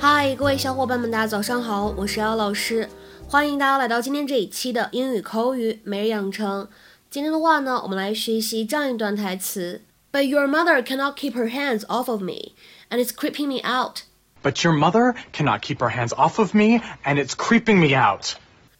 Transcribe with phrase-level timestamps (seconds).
[0.00, 2.88] 嗨，各位小伙伴们，大家早上好，我是姚老师，
[3.28, 6.68] 欢迎大家来到今天这一期的英语口语每日养成。
[7.10, 9.82] 今天的话呢，我们来学习这样一段台词：
[10.12, 12.52] But your mother cannot keep her hands off of me,
[12.90, 14.02] and it's creeping me out.
[14.42, 18.34] But your mother cannot keep her hands off of me, and it's creeping me out.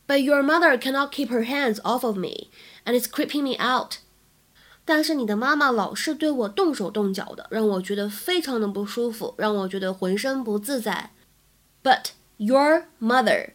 [0.06, 2.50] But your mother cannot keep her hands off of me,
[2.84, 3.98] and it's creeping me out.
[4.93, 11.11] 但是你的妈妈老是对我动手动脚的，让我觉得非常的不舒服，让我觉得浑身不自在。
[11.81, 13.51] But your mother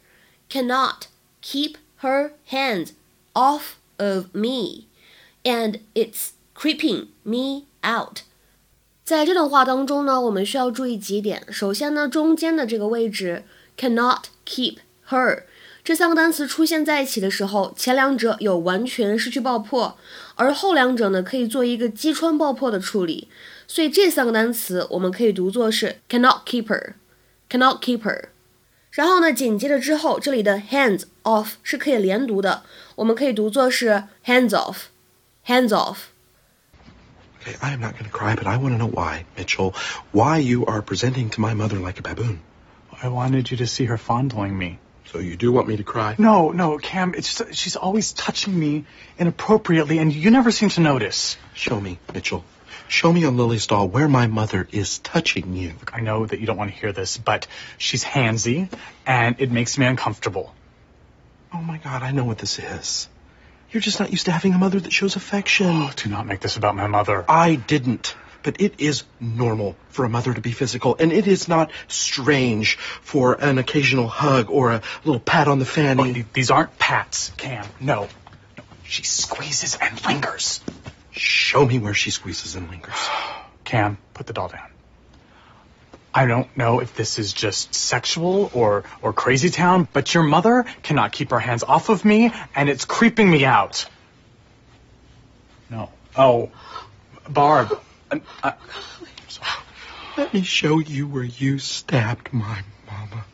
[0.49, 1.09] cannot
[1.43, 2.93] keep her hands
[3.35, 4.87] off of me,
[5.43, 8.21] and it's creeping me out.
[9.05, 11.45] 在这段话当中呢，我们需要注意几点。
[11.53, 13.45] 首先呢，中间的这个位置
[13.77, 14.79] cannot keep
[15.11, 15.43] her
[15.87, 19.97] 这三个单词出现在一起的时候，前两者有完全失去爆破，
[20.35, 23.29] 而后两者呢可以做一个击穿爆破的处理。
[23.69, 28.25] 所以这三个单词我们可以读作是 cannot keep her，cannot keep her。
[28.91, 32.65] 然后呢，紧接着之后这里的 hands off 是可以连读的，
[32.97, 35.99] 我们可以读作是 hands off，hands off。
[37.41, 39.73] Okay, I am not going to cry, but I want to know why, Mitchell.
[40.11, 42.39] Why you are presenting to my mother like a baboon?
[43.01, 44.81] I wanted you to see her fondling me.
[45.13, 46.17] So you do want me to cry?
[46.19, 48.85] No, no, Cam, it's she's always touching me
[49.19, 51.37] inappropriately, and you never seem to notice.
[51.55, 52.45] Show me, Mitchell.
[52.89, 55.73] Show me on Lily's doll where my mother is touching you.
[55.81, 57.47] Look, I know that you don't want to hear this, but
[57.79, 58.69] she's handsy,
[59.07, 60.55] and it makes me uncomfortable.
[61.53, 63.09] Oh my god, I know what this is.
[63.71, 65.67] You're just not used to having a mother that shows affection.
[65.67, 67.25] Oh, do not make this about my mother.
[67.29, 68.15] I didn't.
[68.47, 72.77] But it is normal for a mother to be physical, and it is not strange
[72.77, 76.21] for an occasional hug or a little pat on the fanny.
[76.21, 77.67] Oh, these aren't pats, Cam.
[77.81, 78.03] No.
[78.03, 78.65] no.
[78.85, 80.61] She squeezes and lingers.
[81.11, 82.95] Show me where she squeezes and lingers.
[83.65, 84.71] Cam, put the doll down.
[86.15, 90.67] I don't know if this is just sexual or, or crazy town, but your mother
[90.85, 93.87] cannot keep her hands off of me, and it's creeping me out.
[95.69, 95.91] No.
[96.17, 96.53] Oh,
[97.29, 97.81] Barb.
[98.09, 98.55] I, I,
[100.17, 103.25] Let me show you where you stabbed my mama.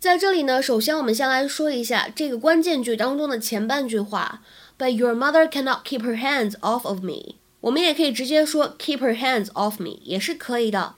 [0.00, 4.42] 在这里呢，首先我们先来说一下这个关键句当中的前半句话
[4.76, 7.36] ，But your mother cannot keep her hands off of me。
[7.60, 10.96] 我们也可以直接说 keep her hands off me，也是可以的。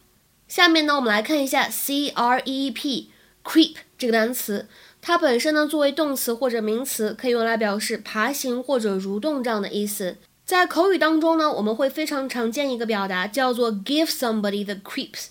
[0.48, 4.68] 下面呢，我们来看一下 c r e e p，creep 这个单词，
[5.02, 10.16] 它本身呢作为动词或者名词，可以用来表示爬行或者蠕动这样的意思。
[10.46, 15.26] 在口语当中呢，我们会非常常见一个表达叫做 give somebody the creeps。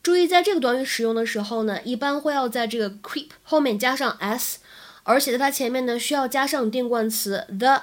[0.00, 4.60] 注意，在这个短语使用的时候呢，一般会要在这个 creep 后面加上 s，
[5.02, 7.82] 而且在它前面呢需要加上定冠词 the。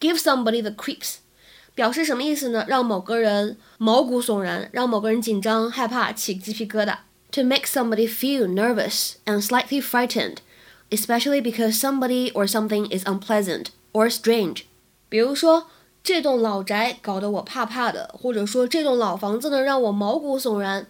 [0.00, 1.16] Give somebody the creeps，
[1.74, 2.64] 表示什么意思呢？
[2.68, 6.98] 让某个人毛骨悚然，让某个人紧张、害怕、起鸡皮疙瘩。
[7.32, 10.36] To make somebody feel nervous and slightly frightened,
[10.90, 14.62] especially because somebody or something is unpleasant or strange。
[15.08, 15.66] 比如说，
[16.03, 20.87] 这栋老宅搞得我怕怕的，或者说这栋老房子呢让我毛骨悚然。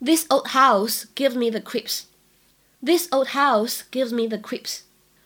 [0.00, 2.02] This old house gives me the creeps.
[2.84, 4.80] This old house gives me the creeps.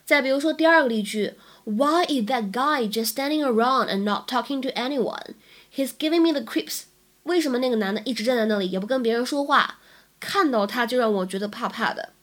[0.05, 5.35] 再比如说第二个例句，Why is that guy just standing around and not talking to anyone?
[5.75, 6.85] He's giving me the creeps.
[7.25, 9.79] 为什么那个男的一直站在那里也不跟别人说话？
[10.21, 12.15] 看到他就让我觉得怕怕的。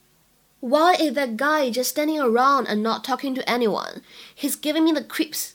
[0.62, 4.02] Why is that guy just standing around and not talking to anyone?
[4.36, 5.52] He's giving me the creeps.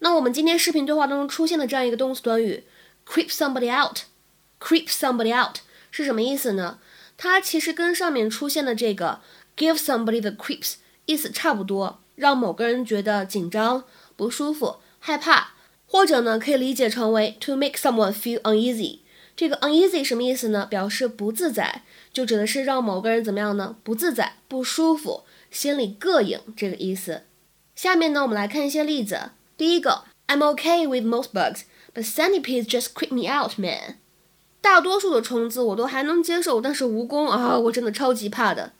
[0.00, 2.64] 那我们今天视频对话当中出现的这样一个动词短语
[3.06, 5.58] ，creep somebody out，creep somebody out。
[5.90, 6.78] 是什么意思呢？
[7.16, 9.20] 它其实跟上面出现的这个
[9.56, 10.74] give somebody the creeps
[11.06, 15.54] 意思差不多，让某个人觉得紧张、不舒服、害怕，
[15.86, 19.00] 或者呢可以理解成为 to make someone feel uneasy。
[19.34, 20.66] 这个 uneasy 什么意思呢？
[20.66, 23.76] 表示不自在，就指的是让某个人怎么样呢？
[23.82, 27.22] 不自在、不舒服、心里膈应这个意思。
[27.74, 29.30] 下面呢，我们来看一些例子。
[29.57, 33.95] 第一个，I'm okay with most bugs, but centipedes just creep me out, man.
[34.61, 38.71] 大多数的虫子我都还能接受，但是蜈蚣啊，我真的超级怕的。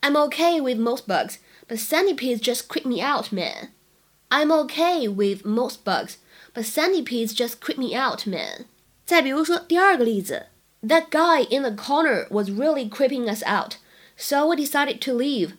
[0.00, 1.36] I'm okay with most bugs,
[1.68, 3.70] but centipedes just creep me out, man.
[4.28, 6.16] I'm okay with most bugs,
[6.54, 8.66] but centipedes just creep me out, man.
[9.04, 10.46] 再比如说第二个例子，
[10.82, 13.76] That guy in the corner was really creeping us out,
[14.16, 15.52] so we decided to leave.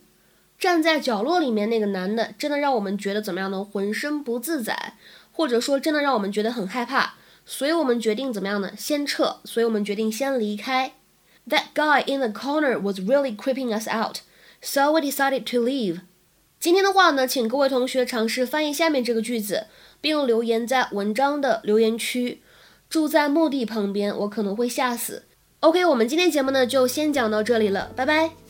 [0.63, 3.61] 站在角落里面那个男的，真的让我们觉得怎么样呢？
[3.61, 4.93] 浑身不自在，
[5.33, 7.15] 或者说真的让我们觉得很害怕。
[7.45, 8.71] 所以我们决定怎么样呢？
[8.77, 9.41] 先撤。
[9.43, 10.93] 所以我们决定先离开。
[11.49, 14.19] That guy in the corner was really creeping us out,
[14.61, 15.99] so we decided to leave.
[16.61, 19.67] 今天的话呢，请各位同学尝试翻译下面这个句子，
[19.99, 22.41] 并留言在文章的留言区。
[22.89, 25.23] 住在墓地旁边，我可能会吓死。
[25.59, 28.42] OK，我们今天节目呢就先讲到这里了，拜拜。